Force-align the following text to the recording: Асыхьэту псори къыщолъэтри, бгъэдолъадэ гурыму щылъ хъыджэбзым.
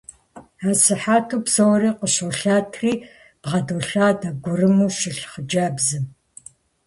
Асыхьэту 0.69 1.41
псори 1.45 1.89
къыщолъэтри, 1.97 2.93
бгъэдолъадэ 3.41 4.29
гурыму 4.43 4.87
щылъ 4.97 5.25
хъыджэбзым. 5.31 6.05